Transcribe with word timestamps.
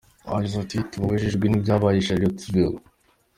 Yagize 0.29 0.57
ati 0.63 0.77
“Tubabajwe 0.91 1.45
n’ibyabaye 1.47 1.97
i 1.99 2.05
Charlottesville. 2.07 2.77